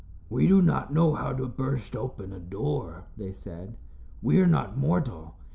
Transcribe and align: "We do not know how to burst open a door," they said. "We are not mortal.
"We 0.31 0.47
do 0.47 0.63
not 0.63 0.91
know 0.91 1.13
how 1.13 1.31
to 1.33 1.45
burst 1.47 1.95
open 1.95 2.33
a 2.33 2.39
door," 2.39 3.03
they 3.17 3.31
said. 3.33 3.75
"We 4.23 4.39
are 4.41 4.47
not 4.47 4.75
mortal. 4.75 5.35